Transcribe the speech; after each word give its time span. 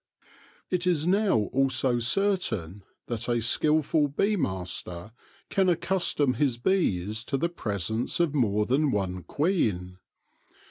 It 0.71 0.87
is 0.87 1.05
now 1.05 1.41
also 1.53 1.99
certain 1.99 2.81
that 3.05 3.29
a 3.29 3.39
skilful 3.39 4.07
bee 4.07 4.35
master 4.35 5.11
can 5.51 5.69
accustom 5.69 6.33
his 6.33 6.57
bees 6.57 7.23
to 7.25 7.37
the 7.37 7.49
presence 7.49 8.19
of 8.19 8.33
more 8.33 8.65
than 8.65 8.89
one 8.89 9.21
queen. 9.21 9.99